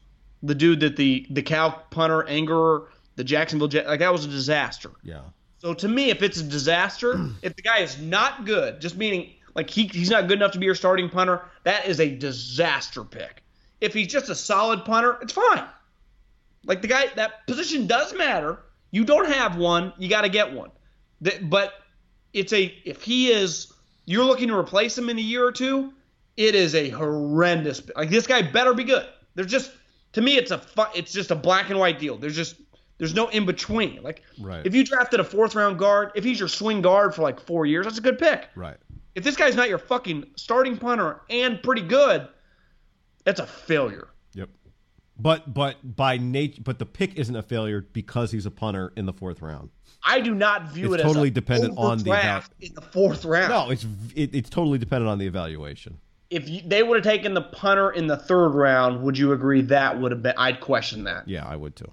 the 0.43 0.53
dude 0.53 0.81
that 0.81 0.97
the 0.97 1.25
the 1.29 1.41
Cal 1.41 1.71
punter 1.89 2.23
Angerer, 2.23 2.87
the 3.15 3.23
Jacksonville 3.23 3.69
Jet, 3.69 3.87
like 3.87 4.01
that 4.01 4.11
was 4.11 4.25
a 4.25 4.29
disaster. 4.29 4.91
Yeah. 5.01 5.21
So 5.63 5.73
to 5.73 5.87
me, 5.87 6.09
if 6.09 6.21
it's 6.21 6.41
a 6.41 6.43
disaster, 6.43 7.29
if 7.41 7.55
the 7.55 7.61
guy 7.61 7.79
is 7.79 7.97
not 7.97 8.45
good, 8.45 8.81
just 8.81 8.97
meaning 8.97 9.31
like 9.55 9.69
he, 9.69 9.87
he's 9.87 10.09
not 10.09 10.27
good 10.27 10.37
enough 10.37 10.51
to 10.51 10.59
be 10.59 10.65
your 10.65 10.75
starting 10.75 11.09
punter, 11.09 11.41
that 11.63 11.87
is 11.87 11.99
a 11.99 12.15
disaster 12.15 13.03
pick. 13.03 13.43
If 13.79 13.93
he's 13.93 14.07
just 14.07 14.29
a 14.29 14.35
solid 14.35 14.83
punter, 14.83 15.17
it's 15.21 15.33
fine. 15.33 15.63
Like 16.65 16.81
the 16.81 16.87
guy, 16.87 17.07
that 17.15 17.47
position 17.47 17.87
does 17.87 18.13
matter. 18.13 18.59
You 18.91 19.05
don't 19.05 19.29
have 19.29 19.57
one, 19.57 19.93
you 19.97 20.09
got 20.09 20.21
to 20.21 20.29
get 20.29 20.53
one. 20.53 20.69
But 21.43 21.73
it's 22.33 22.51
a 22.51 22.75
if 22.83 23.01
he 23.01 23.31
is, 23.31 23.71
you're 24.05 24.25
looking 24.25 24.49
to 24.49 24.55
replace 24.55 24.97
him 24.97 25.09
in 25.09 25.17
a 25.17 25.21
year 25.21 25.45
or 25.45 25.51
two, 25.51 25.93
it 26.35 26.55
is 26.55 26.75
a 26.75 26.89
horrendous. 26.89 27.81
Like 27.95 28.09
this 28.09 28.27
guy 28.27 28.41
better 28.41 28.73
be 28.73 28.83
good. 28.83 29.07
There's 29.35 29.51
just 29.51 29.71
to 30.13 30.21
me, 30.21 30.35
it's 30.35 30.51
a 30.51 30.61
it's 30.93 31.13
just 31.13 31.31
a 31.31 31.35
black 31.35 31.69
and 31.69 31.79
white 31.79 31.99
deal. 31.99 32.17
There's 32.17 32.35
just 32.35 32.55
there's 33.03 33.13
no 33.13 33.27
in 33.27 33.45
between. 33.45 34.01
Like 34.01 34.23
Right. 34.39 34.65
if 34.65 34.73
you 34.73 34.85
drafted 34.85 35.19
a 35.19 35.25
fourth 35.25 35.55
round 35.55 35.77
guard, 35.77 36.13
if 36.15 36.23
he's 36.23 36.39
your 36.39 36.47
swing 36.47 36.81
guard 36.81 37.13
for 37.13 37.21
like 37.21 37.37
four 37.37 37.65
years, 37.65 37.85
that's 37.85 37.97
a 37.97 38.01
good 38.01 38.17
pick. 38.17 38.47
Right. 38.55 38.77
If 39.13 39.25
this 39.25 39.35
guy's 39.35 39.57
not 39.57 39.67
your 39.67 39.77
fucking 39.77 40.23
starting 40.37 40.77
punter 40.77 41.19
and 41.29 41.61
pretty 41.61 41.81
good, 41.81 42.29
that's 43.25 43.41
a 43.41 43.45
failure. 43.45 44.07
Yep. 44.35 44.51
But 45.19 45.53
but 45.53 45.95
by 45.97 46.15
nature, 46.15 46.61
but 46.63 46.79
the 46.79 46.85
pick 46.85 47.15
isn't 47.15 47.35
a 47.35 47.43
failure 47.43 47.85
because 47.91 48.31
he's 48.31 48.45
a 48.45 48.51
punter 48.51 48.93
in 48.95 49.05
the 49.05 49.13
fourth 49.13 49.41
round. 49.41 49.69
I 50.05 50.21
do 50.21 50.33
not 50.33 50.71
view 50.71 50.93
It's 50.93 51.03
it 51.03 51.05
totally 51.05 51.27
as 51.27 51.31
a 51.31 51.33
dependent 51.33 51.77
on 51.77 51.97
the 51.97 52.09
overdraft 52.09 52.53
in 52.61 52.73
the 52.73 52.81
fourth 52.81 53.25
round. 53.25 53.49
No, 53.49 53.69
it's 53.69 53.85
it, 54.15 54.33
it's 54.33 54.49
totally 54.49 54.77
dependent 54.77 55.09
on 55.09 55.17
the 55.17 55.27
evaluation. 55.27 55.97
If 56.29 56.47
you, 56.47 56.61
they 56.65 56.83
would 56.83 56.95
have 56.95 57.13
taken 57.13 57.33
the 57.33 57.41
punter 57.41 57.91
in 57.91 58.07
the 58.07 58.15
third 58.15 58.51
round, 58.51 59.03
would 59.03 59.17
you 59.17 59.33
agree 59.33 59.61
that 59.63 59.99
would 59.99 60.13
have 60.13 60.23
been? 60.23 60.35
I'd 60.37 60.61
question 60.61 61.03
that. 61.03 61.27
Yeah, 61.27 61.45
I 61.45 61.57
would 61.57 61.75
too. 61.75 61.91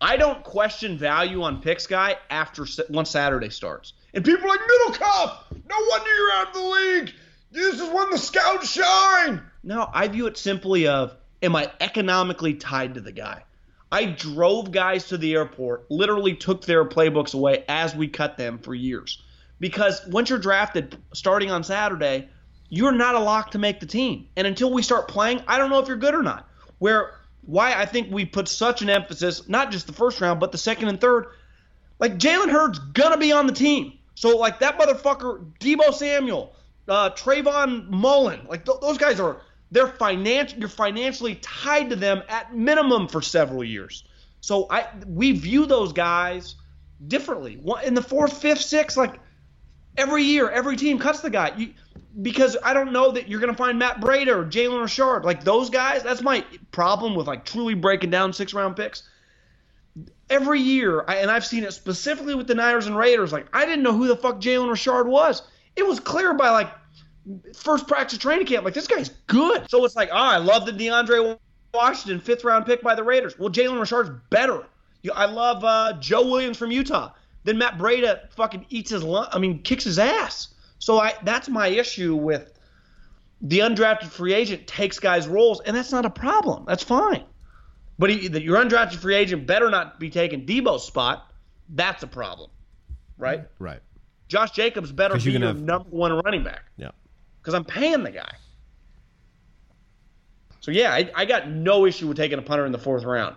I 0.00 0.16
don't 0.16 0.42
question 0.42 0.96
value 0.96 1.42
on 1.42 1.60
picks, 1.60 1.86
guy, 1.86 2.16
after 2.30 2.66
once 2.88 3.10
Saturday 3.10 3.50
starts. 3.50 3.92
And 4.14 4.24
people 4.24 4.44
are 4.46 4.48
like, 4.48 4.60
Middlekauff, 4.60 5.36
no 5.68 5.76
wonder 5.90 6.14
you're 6.14 6.32
out 6.32 6.48
of 6.48 6.54
the 6.54 6.60
league. 6.60 7.12
This 7.52 7.80
is 7.80 7.88
when 7.90 8.10
the 8.10 8.18
scouts 8.18 8.70
shine. 8.70 9.42
No, 9.62 9.90
I 9.92 10.08
view 10.08 10.26
it 10.26 10.38
simply 10.38 10.86
of, 10.86 11.16
am 11.42 11.54
I 11.54 11.70
economically 11.80 12.54
tied 12.54 12.94
to 12.94 13.00
the 13.00 13.12
guy? 13.12 13.44
I 13.92 14.06
drove 14.06 14.70
guys 14.70 15.08
to 15.08 15.18
the 15.18 15.34
airport, 15.34 15.90
literally 15.90 16.34
took 16.34 16.64
their 16.64 16.84
playbooks 16.84 17.34
away 17.34 17.64
as 17.68 17.94
we 17.94 18.08
cut 18.08 18.38
them 18.38 18.58
for 18.58 18.74
years. 18.74 19.20
Because 19.58 20.00
once 20.06 20.30
you're 20.30 20.38
drafted 20.38 20.96
starting 21.12 21.50
on 21.50 21.64
Saturday, 21.64 22.28
you're 22.68 22.92
not 22.92 23.16
a 23.16 23.18
lock 23.18 23.50
to 23.50 23.58
make 23.58 23.80
the 23.80 23.86
team. 23.86 24.28
And 24.36 24.46
until 24.46 24.72
we 24.72 24.82
start 24.82 25.08
playing, 25.08 25.42
I 25.46 25.58
don't 25.58 25.70
know 25.70 25.80
if 25.80 25.88
you're 25.88 25.96
good 25.96 26.14
or 26.14 26.22
not. 26.22 26.48
Where 26.78 27.19
why 27.42 27.74
I 27.74 27.86
think 27.86 28.10
we 28.10 28.24
put 28.24 28.48
such 28.48 28.82
an 28.82 28.90
emphasis, 28.90 29.48
not 29.48 29.70
just 29.70 29.86
the 29.86 29.92
first 29.92 30.20
round, 30.20 30.40
but 30.40 30.52
the 30.52 30.58
second 30.58 30.88
and 30.88 31.00
third. 31.00 31.26
Like 31.98 32.18
Jalen 32.18 32.50
Hurd's 32.50 32.78
gonna 32.78 33.18
be 33.18 33.32
on 33.32 33.46
the 33.46 33.52
team. 33.52 33.94
So 34.14 34.36
like 34.36 34.60
that 34.60 34.78
motherfucker, 34.78 35.50
Deebo 35.60 35.94
Samuel, 35.94 36.54
uh, 36.88 37.10
Trayvon 37.10 37.88
Mullen, 37.88 38.40
like 38.48 38.64
th- 38.64 38.80
those 38.80 38.98
guys 38.98 39.20
are 39.20 39.40
they're 39.70 39.88
financial. 39.88 40.58
You're 40.58 40.68
financially 40.68 41.36
tied 41.36 41.90
to 41.90 41.96
them 41.96 42.22
at 42.28 42.54
minimum 42.54 43.08
for 43.08 43.22
several 43.22 43.62
years. 43.64 44.04
So 44.40 44.66
I 44.70 44.88
we 45.06 45.32
view 45.32 45.66
those 45.66 45.92
guys 45.92 46.56
differently. 47.06 47.58
What 47.62 47.84
In 47.84 47.94
the 47.94 48.02
fourth, 48.02 48.40
fifth, 48.40 48.62
sixth, 48.62 48.96
like 48.96 49.20
every 49.96 50.22
year, 50.22 50.48
every 50.48 50.76
team 50.76 50.98
cuts 50.98 51.20
the 51.20 51.30
guy. 51.30 51.52
You, 51.56 51.74
because 52.22 52.56
I 52.62 52.74
don't 52.74 52.92
know 52.92 53.12
that 53.12 53.28
you're 53.28 53.40
going 53.40 53.52
to 53.52 53.56
find 53.56 53.78
Matt 53.78 54.00
Breida 54.00 54.28
or 54.28 54.44
Jalen 54.44 54.82
Richard. 54.82 55.24
Like 55.24 55.44
those 55.44 55.70
guys, 55.70 56.02
that's 56.02 56.22
my 56.22 56.44
problem 56.72 57.14
with 57.14 57.26
like 57.26 57.44
truly 57.44 57.74
breaking 57.74 58.10
down 58.10 58.32
six 58.32 58.52
round 58.52 58.76
picks. 58.76 59.04
Every 60.28 60.60
year, 60.60 61.04
I, 61.08 61.16
and 61.16 61.30
I've 61.30 61.44
seen 61.44 61.64
it 61.64 61.72
specifically 61.72 62.34
with 62.34 62.46
the 62.46 62.54
Niners 62.54 62.86
and 62.86 62.96
Raiders, 62.96 63.32
like 63.32 63.46
I 63.52 63.64
didn't 63.64 63.82
know 63.82 63.92
who 63.92 64.06
the 64.06 64.16
fuck 64.16 64.40
Jalen 64.40 64.70
Richard 64.70 65.08
was. 65.08 65.42
It 65.76 65.86
was 65.86 66.00
clear 66.00 66.34
by 66.34 66.50
like 66.50 66.70
first 67.54 67.86
practice 67.86 68.18
training 68.18 68.46
camp, 68.46 68.64
like 68.64 68.74
this 68.74 68.86
guy's 68.86 69.10
good. 69.26 69.68
So 69.70 69.84
it's 69.84 69.96
like, 69.96 70.08
oh, 70.12 70.16
I 70.16 70.38
love 70.38 70.66
the 70.66 70.72
DeAndre 70.72 71.38
Washington 71.74 72.20
fifth 72.20 72.44
round 72.44 72.66
pick 72.66 72.82
by 72.82 72.94
the 72.94 73.04
Raiders. 73.04 73.38
Well, 73.38 73.50
Jalen 73.50 73.80
Richard's 73.80 74.10
better. 74.30 74.66
I 75.14 75.24
love 75.26 75.64
uh, 75.64 75.94
Joe 76.00 76.26
Williams 76.26 76.58
from 76.58 76.70
Utah. 76.70 77.12
Then 77.44 77.58
Matt 77.58 77.78
Breida 77.78 78.30
fucking 78.32 78.66
eats 78.68 78.90
his 78.90 79.02
lunch. 79.02 79.28
I 79.32 79.38
mean, 79.38 79.62
kicks 79.62 79.84
his 79.84 79.98
ass. 79.98 80.48
So 80.78 80.98
I 80.98 81.14
that's 81.24 81.48
my 81.48 81.68
issue 81.68 82.16
with 82.16 82.52
the 83.42 83.60
undrafted 83.60 84.08
free 84.08 84.34
agent 84.34 84.66
takes 84.66 84.98
guys' 84.98 85.26
roles, 85.26 85.60
and 85.60 85.76
that's 85.76 85.92
not 85.92 86.04
a 86.04 86.10
problem. 86.10 86.64
That's 86.66 86.82
fine. 86.82 87.24
But 87.98 88.10
he, 88.10 88.28
your 88.40 88.56
undrafted 88.56 88.96
free 88.96 89.14
agent 89.14 89.46
better 89.46 89.70
not 89.70 90.00
be 90.00 90.10
taking 90.10 90.46
Deebo's 90.46 90.86
spot. 90.86 91.30
That's 91.68 92.02
a 92.02 92.06
problem, 92.06 92.50
right? 93.18 93.46
Right. 93.58 93.80
Josh 94.28 94.52
Jacobs 94.52 94.92
better 94.92 95.16
be 95.16 95.32
your 95.32 95.40
have... 95.40 95.60
number 95.60 95.88
one 95.90 96.12
running 96.24 96.44
back. 96.44 96.62
Yeah. 96.76 96.90
Because 97.40 97.54
I'm 97.54 97.64
paying 97.64 98.02
the 98.02 98.10
guy. 98.10 98.32
So 100.60 100.70
yeah, 100.70 100.92
I, 100.92 101.10
I 101.14 101.24
got 101.24 101.48
no 101.48 101.86
issue 101.86 102.06
with 102.06 102.16
taking 102.16 102.38
a 102.38 102.42
punter 102.42 102.66
in 102.66 102.72
the 102.72 102.78
fourth 102.78 103.04
round, 103.04 103.34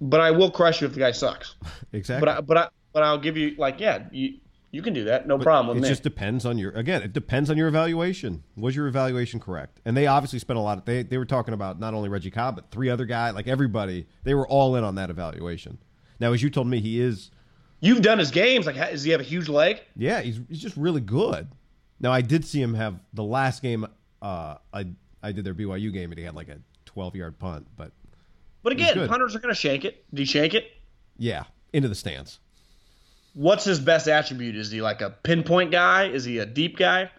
but 0.00 0.20
I 0.20 0.30
will 0.30 0.50
crush 0.50 0.80
you 0.80 0.86
if 0.86 0.94
the 0.94 1.00
guy 1.00 1.12
sucks. 1.12 1.56
exactly. 1.92 2.26
But 2.26 2.36
I, 2.36 2.40
but 2.40 2.56
I, 2.56 2.68
but 2.92 3.02
I'll 3.02 3.18
give 3.18 3.36
you 3.36 3.54
like 3.58 3.80
yeah, 3.80 4.04
you 4.10 4.38
you 4.72 4.80
can 4.80 4.94
do 4.94 5.04
that, 5.04 5.26
no 5.26 5.36
but 5.36 5.44
problem. 5.44 5.76
it 5.76 5.82
me. 5.82 5.88
just 5.88 6.02
depends 6.02 6.46
on 6.46 6.56
your 6.56 6.72
again. 6.72 7.02
It 7.02 7.12
depends 7.12 7.50
on 7.50 7.58
your 7.58 7.68
evaluation. 7.68 8.42
Was 8.56 8.74
your 8.74 8.86
evaluation 8.86 9.38
correct? 9.38 9.80
And 9.84 9.94
they 9.94 10.06
obviously 10.06 10.38
spent 10.38 10.58
a 10.58 10.62
lot. 10.62 10.78
Of, 10.78 10.86
they 10.86 11.02
they 11.02 11.18
were 11.18 11.26
talking 11.26 11.52
about 11.52 11.78
not 11.78 11.92
only 11.92 12.08
Reggie 12.08 12.30
Cobb 12.30 12.56
but 12.56 12.70
three 12.70 12.88
other 12.88 13.04
guys. 13.04 13.34
Like 13.34 13.46
everybody, 13.46 14.06
they 14.24 14.32
were 14.34 14.48
all 14.48 14.74
in 14.76 14.82
on 14.82 14.94
that 14.94 15.10
evaluation. 15.10 15.76
Now, 16.20 16.32
as 16.32 16.42
you 16.42 16.48
told 16.48 16.68
me, 16.68 16.80
he 16.80 17.00
is. 17.00 17.30
You've 17.80 18.00
done 18.00 18.18
his 18.18 18.30
games. 18.30 18.64
Like, 18.64 18.76
does 18.76 19.02
he 19.02 19.10
have 19.10 19.20
a 19.20 19.24
huge 19.24 19.48
leg? 19.50 19.82
Yeah, 19.94 20.22
he's 20.22 20.40
he's 20.48 20.60
just 20.60 20.76
really 20.78 21.02
good. 21.02 21.48
Now, 22.00 22.10
I 22.10 22.22
did 22.22 22.44
see 22.44 22.62
him 22.62 22.72
have 22.72 22.98
the 23.12 23.24
last 23.24 23.60
game. 23.60 23.86
Uh, 24.22 24.56
I 24.72 24.86
I 25.22 25.32
did 25.32 25.44
their 25.44 25.54
BYU 25.54 25.92
game, 25.92 26.10
and 26.12 26.18
he 26.18 26.24
had 26.24 26.34
like 26.34 26.48
a 26.48 26.58
twelve 26.86 27.14
yard 27.14 27.38
punt, 27.38 27.66
but. 27.76 27.92
But 28.62 28.72
again, 28.72 29.08
punters 29.08 29.34
are 29.34 29.40
going 29.40 29.52
to 29.52 29.60
shake 29.60 29.84
it. 29.84 30.04
Did 30.14 30.20
he 30.20 30.24
shake 30.24 30.54
it? 30.54 30.70
Yeah, 31.18 31.42
into 31.72 31.88
the 31.88 31.96
stands 31.96 32.38
what's 33.34 33.64
his 33.64 33.80
best 33.80 34.08
attribute? 34.08 34.56
Is 34.56 34.70
he 34.70 34.82
like 34.82 35.00
a 35.00 35.10
pinpoint 35.10 35.70
guy? 35.70 36.08
Is 36.08 36.24
he 36.24 36.38
a 36.38 36.46
deep 36.46 36.76
guy? 36.76 37.10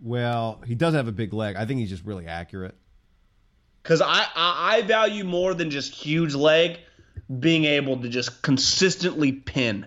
Well, 0.00 0.60
he 0.66 0.74
does 0.74 0.94
have 0.94 1.08
a 1.08 1.12
big 1.12 1.32
leg. 1.32 1.56
I 1.56 1.64
think 1.64 1.80
he's 1.80 1.90
just 1.90 2.04
really 2.04 2.26
accurate. 2.26 2.74
Because 3.82 4.00
I, 4.00 4.26
I, 4.34 4.76
I 4.76 4.82
value 4.82 5.24
more 5.24 5.54
than 5.54 5.70
just 5.70 5.94
huge 5.94 6.34
leg, 6.34 6.78
being 7.38 7.64
able 7.64 8.00
to 8.02 8.08
just 8.08 8.42
consistently 8.42 9.32
pin. 9.32 9.86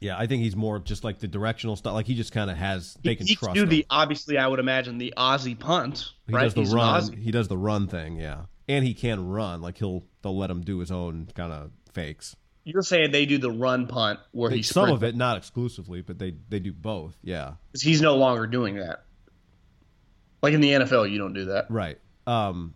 Yeah, 0.00 0.18
I 0.18 0.26
think 0.26 0.42
he's 0.42 0.56
more 0.56 0.78
just 0.80 1.04
like 1.04 1.18
the 1.18 1.28
directional 1.28 1.76
stuff. 1.76 1.94
Like 1.94 2.06
he 2.06 2.14
just 2.14 2.32
kind 2.32 2.50
of 2.50 2.56
has. 2.56 2.96
They 3.02 3.14
can 3.14 3.26
he 3.26 3.36
trust. 3.36 3.54
do 3.54 3.62
him. 3.62 3.68
the 3.68 3.86
obviously. 3.88 4.38
I 4.38 4.46
would 4.46 4.58
imagine 4.58 4.98
the 4.98 5.14
Aussie 5.16 5.58
punt. 5.58 6.12
He 6.26 6.34
right? 6.34 6.42
does 6.42 6.54
the 6.54 6.60
he's 6.60 6.74
run. 6.74 7.12
He 7.12 7.30
does 7.30 7.48
the 7.48 7.56
run 7.56 7.86
thing. 7.86 8.16
Yeah, 8.16 8.42
and 8.68 8.84
he 8.84 8.92
can 8.92 9.28
run. 9.28 9.62
Like 9.62 9.78
he'll 9.78 10.04
they'll 10.22 10.36
let 10.36 10.50
him 10.50 10.60
do 10.62 10.78
his 10.78 10.90
own 10.90 11.28
kind 11.34 11.52
of 11.52 11.70
fakes. 11.92 12.36
You're 12.64 12.82
saying 12.82 13.12
they 13.12 13.26
do 13.26 13.38
the 13.38 13.50
run 13.50 13.86
punt 13.86 14.20
where 14.32 14.50
they, 14.50 14.56
he 14.56 14.62
some 14.62 14.90
of 14.90 15.04
it, 15.04 15.14
not 15.14 15.36
exclusively, 15.36 16.00
but 16.00 16.18
they 16.18 16.34
they 16.48 16.58
do 16.58 16.72
both. 16.72 17.16
Yeah, 17.22 17.54
he's 17.78 18.00
no 18.00 18.16
longer 18.16 18.46
doing 18.46 18.76
that. 18.76 19.04
Like 20.42 20.54
in 20.54 20.60
the 20.60 20.70
NFL, 20.70 21.10
you 21.10 21.18
don't 21.18 21.34
do 21.34 21.46
that. 21.46 21.70
Right. 21.70 21.98
Um, 22.26 22.74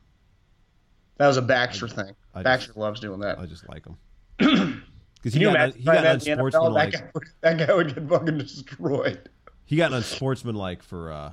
that 1.16 1.26
was 1.26 1.36
a 1.36 1.42
Baxter 1.42 1.86
I, 1.86 1.88
thing. 1.88 2.16
I 2.34 2.42
Baxter 2.42 2.68
just, 2.68 2.78
loves 2.78 3.00
doing 3.00 3.20
that. 3.20 3.38
I 3.38 3.46
just 3.46 3.68
like 3.68 3.86
him. 3.86 4.82
Because 5.20 5.34
he, 5.34 5.40
got, 5.40 5.74
he 5.74 5.82
got 5.82 6.06
unsportsmanlike. 6.06 6.92
That 6.92 7.12
guy, 7.12 7.20
that 7.40 7.66
guy 7.66 7.74
would 7.74 7.92
get 7.92 8.08
fucking 8.08 8.38
destroyed. 8.38 9.28
He 9.64 9.74
got 9.74 9.92
unsportsmanlike 9.92 10.84
for 10.84 11.12
uh, 11.12 11.32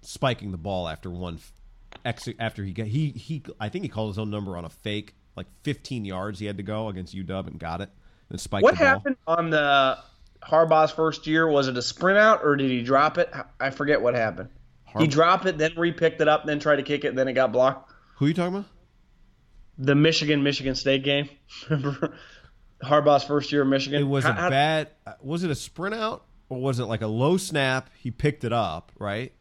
spiking 0.00 0.50
the 0.50 0.56
ball 0.56 0.88
after 0.88 1.10
one. 1.10 1.38
Ex- 2.06 2.28
after 2.40 2.64
he 2.64 2.72
got 2.72 2.86
he 2.86 3.10
he 3.10 3.42
I 3.60 3.68
think 3.68 3.84
he 3.84 3.88
called 3.90 4.10
his 4.10 4.18
own 4.18 4.30
number 4.30 4.56
on 4.56 4.64
a 4.64 4.70
fake 4.70 5.14
like 5.36 5.46
15 5.62 6.04
yards 6.04 6.38
he 6.38 6.46
had 6.46 6.56
to 6.56 6.62
go 6.62 6.88
against 6.88 7.14
UW 7.14 7.46
and 7.46 7.58
got 7.58 7.80
it 7.80 7.90
and 8.30 8.40
spiked 8.40 8.62
what 8.62 8.74
happened 8.74 9.16
on 9.26 9.50
the 9.50 9.98
Harbaugh's 10.42 10.90
first 10.90 11.26
year? 11.26 11.48
Was 11.48 11.68
it 11.68 11.76
a 11.76 11.82
sprint 11.82 12.18
out 12.18 12.42
or 12.42 12.56
did 12.56 12.70
he 12.70 12.82
drop 12.82 13.18
it? 13.18 13.32
I 13.60 13.70
forget 13.70 14.00
what 14.00 14.14
happened. 14.14 14.48
Harbaugh. 14.88 15.00
He 15.00 15.06
dropped 15.06 15.46
it, 15.46 15.58
then 15.58 15.72
re-picked 15.76 16.20
it 16.20 16.28
up, 16.28 16.44
then 16.44 16.58
tried 16.58 16.76
to 16.76 16.82
kick 16.82 17.04
it, 17.04 17.14
then 17.14 17.28
it 17.28 17.32
got 17.32 17.52
blocked. 17.52 17.92
Who 18.16 18.26
are 18.26 18.28
you 18.28 18.34
talking 18.34 18.56
about? 18.56 18.68
The 19.78 19.94
Michigan 19.94 20.42
Michigan 20.42 20.74
State 20.74 21.02
game. 21.02 21.28
Remember 21.70 22.16
Harbaugh's 22.82 23.24
first 23.24 23.52
year 23.52 23.62
in 23.62 23.70
Michigan? 23.70 24.02
It 24.02 24.06
was 24.06 24.24
how, 24.24 24.48
a 24.48 24.50
bad. 24.50 24.88
Was 25.22 25.44
it 25.44 25.50
a 25.50 25.54
sprint 25.54 25.94
out 25.94 26.24
or 26.48 26.60
was 26.60 26.78
it 26.78 26.84
like 26.84 27.00
a 27.00 27.06
low 27.06 27.36
snap? 27.36 27.88
He 27.98 28.10
picked 28.10 28.44
it 28.44 28.52
up, 28.52 28.92
right? 28.98 29.32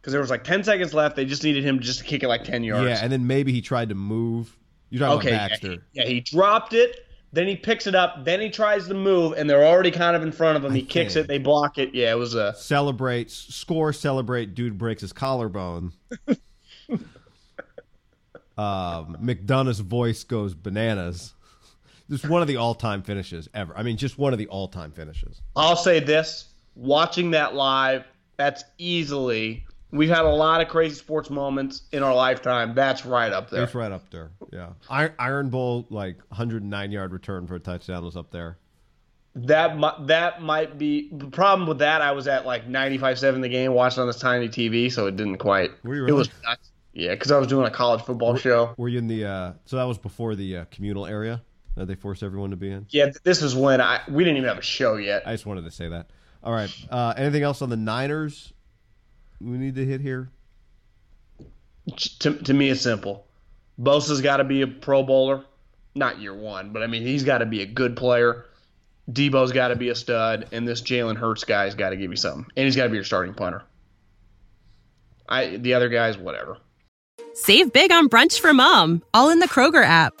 Because 0.00 0.12
there 0.12 0.20
was 0.20 0.30
like 0.30 0.44
10 0.44 0.64
seconds 0.64 0.94
left. 0.94 1.16
They 1.16 1.24
just 1.24 1.42
needed 1.42 1.64
him 1.64 1.80
just 1.80 2.00
to 2.00 2.04
kick 2.04 2.22
it 2.22 2.28
like 2.28 2.44
10 2.44 2.64
yards. 2.64 2.86
Yeah, 2.88 3.00
and 3.02 3.10
then 3.10 3.26
maybe 3.26 3.52
he 3.52 3.60
tried 3.60 3.88
to 3.88 3.94
move 3.94 4.56
you're 4.90 5.00
talking 5.00 5.28
okay, 5.28 5.36
about 5.36 5.50
Baxter. 5.50 5.76
Yeah 5.92 6.06
he, 6.06 6.20
dropped 6.20 6.72
it. 6.72 7.06
Then 7.32 7.46
he 7.46 7.56
picks 7.56 7.86
it 7.86 7.94
up. 7.94 8.24
Then 8.24 8.40
he 8.40 8.48
tries 8.48 8.88
to 8.88 8.94
move, 8.94 9.34
and 9.36 9.48
they're 9.48 9.66
already 9.66 9.90
kind 9.90 10.16
of 10.16 10.22
in 10.22 10.32
front 10.32 10.56
of 10.56 10.64
him. 10.64 10.72
He 10.72 10.82
kicks 10.82 11.14
it. 11.14 11.28
They 11.28 11.38
block 11.38 11.76
it. 11.76 11.94
Yeah, 11.94 12.12
it 12.12 12.18
was 12.18 12.34
a 12.34 12.54
celebrate 12.54 13.30
score. 13.30 13.92
Celebrate. 13.92 14.54
Dude 14.54 14.78
breaks 14.78 15.02
his 15.02 15.12
collarbone. 15.12 15.92
um, 18.56 19.18
McDonough's 19.20 19.80
voice 19.80 20.24
goes 20.24 20.54
bananas. 20.54 21.34
This 22.08 22.24
is 22.24 22.30
one 22.30 22.40
of 22.40 22.48
the 22.48 22.56
all-time 22.56 23.02
finishes 23.02 23.50
ever. 23.52 23.76
I 23.76 23.82
mean, 23.82 23.98
just 23.98 24.16
one 24.16 24.32
of 24.32 24.38
the 24.38 24.46
all-time 24.46 24.92
finishes. 24.92 25.42
I'll 25.54 25.76
say 25.76 26.00
this: 26.00 26.48
watching 26.74 27.32
that 27.32 27.54
live, 27.54 28.04
that's 28.38 28.64
easily 28.78 29.66
We've 29.90 30.08
had 30.08 30.24
a 30.24 30.30
lot 30.30 30.60
of 30.60 30.68
crazy 30.68 30.94
sports 30.94 31.30
moments 31.30 31.82
in 31.92 32.02
our 32.02 32.14
lifetime. 32.14 32.74
That's 32.74 33.06
right 33.06 33.32
up 33.32 33.48
there. 33.50 33.64
It's 33.64 33.74
right 33.74 33.90
up 33.90 34.10
there. 34.10 34.30
Yeah. 34.52 34.70
Iron, 34.90 35.48
Bowl, 35.48 35.86
like 35.88 36.18
109 36.28 36.90
yard 36.90 37.12
return 37.12 37.46
for 37.46 37.54
a 37.54 37.60
touchdown 37.60 38.04
was 38.04 38.16
up 38.16 38.30
there. 38.30 38.58
That 39.34 40.06
that 40.08 40.42
might 40.42 40.78
be 40.78 41.10
the 41.12 41.28
problem 41.28 41.68
with 41.68 41.78
that. 41.78 42.02
I 42.02 42.12
was 42.12 42.26
at 42.26 42.44
like 42.44 42.68
95.7 42.68 43.40
the 43.40 43.48
game, 43.48 43.72
watching 43.72 44.00
on 44.00 44.08
this 44.08 44.18
tiny 44.18 44.48
TV, 44.48 44.90
so 44.90 45.06
it 45.06 45.16
didn't 45.16 45.38
quite. 45.38 45.70
Were 45.84 45.94
you 45.94 46.02
really? 46.02 46.12
It 46.12 46.18
was 46.18 46.30
nuts. 46.44 46.70
Yeah, 46.92 47.14
because 47.14 47.30
I 47.30 47.38
was 47.38 47.46
doing 47.46 47.66
a 47.66 47.70
college 47.70 48.02
football 48.02 48.32
were, 48.32 48.38
show. 48.38 48.74
Were 48.76 48.88
you 48.88 48.98
in 48.98 49.06
the? 49.06 49.24
Uh, 49.24 49.52
so 49.64 49.76
that 49.76 49.84
was 49.84 49.96
before 49.96 50.34
the 50.34 50.58
uh, 50.58 50.64
communal 50.72 51.06
area 51.06 51.42
that 51.76 51.86
they 51.86 51.94
forced 51.94 52.24
everyone 52.24 52.50
to 52.50 52.56
be 52.56 52.70
in. 52.70 52.86
Yeah, 52.90 53.10
this 53.22 53.42
is 53.42 53.54
when 53.54 53.80
I 53.80 54.00
we 54.08 54.24
didn't 54.24 54.38
even 54.38 54.48
have 54.48 54.58
a 54.58 54.62
show 54.62 54.96
yet. 54.96 55.22
I 55.24 55.32
just 55.32 55.46
wanted 55.46 55.64
to 55.64 55.70
say 55.70 55.88
that. 55.88 56.10
All 56.42 56.52
right. 56.52 56.74
Uh, 56.90 57.14
anything 57.16 57.42
else 57.42 57.62
on 57.62 57.70
the 57.70 57.76
Niners? 57.76 58.52
We 59.40 59.56
need 59.56 59.76
to 59.76 59.84
hit 59.84 60.00
here? 60.00 60.30
To, 62.20 62.34
to 62.34 62.54
me, 62.54 62.70
it's 62.70 62.80
simple. 62.80 63.26
Bosa's 63.80 64.20
got 64.20 64.38
to 64.38 64.44
be 64.44 64.62
a 64.62 64.66
Pro 64.66 65.02
Bowler, 65.02 65.44
not 65.94 66.20
year 66.20 66.34
one, 66.34 66.72
but 66.72 66.82
I 66.82 66.86
mean 66.86 67.02
he's 67.02 67.22
got 67.22 67.38
to 67.38 67.46
be 67.46 67.62
a 67.62 67.66
good 67.66 67.96
player. 67.96 68.46
Deebo's 69.10 69.52
got 69.52 69.68
to 69.68 69.76
be 69.76 69.88
a 69.88 69.94
stud, 69.94 70.48
and 70.52 70.68
this 70.68 70.82
Jalen 70.82 71.16
Hurd 71.16 71.42
guy's 71.46 71.74
got 71.74 71.90
to 71.90 71.96
give 71.96 72.10
you 72.10 72.16
something, 72.16 72.46
and 72.56 72.64
he's 72.64 72.76
got 72.76 72.84
to 72.84 72.88
be 72.90 72.96
your 72.96 73.04
starting 73.04 73.34
punter. 73.34 73.62
I 75.28 75.56
the 75.56 75.74
other 75.74 75.88
guys, 75.88 76.18
whatever. 76.18 76.58
Save 77.34 77.72
big 77.72 77.92
on 77.92 78.08
brunch 78.08 78.40
for 78.40 78.52
mom, 78.52 79.02
all 79.14 79.30
in 79.30 79.38
the 79.38 79.48
Kroger 79.48 79.84
app. 79.84 80.20